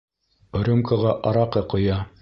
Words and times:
Рюмкаға 0.69 1.15
араҡы 1.33 1.67
ҡоя. 1.75 2.05